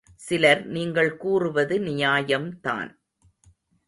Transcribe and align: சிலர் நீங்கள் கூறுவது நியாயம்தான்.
சிலர் 0.15 0.65
நீங்கள் 0.67 1.17
கூறுவது 1.17 1.79
நியாயம்தான். 1.79 2.91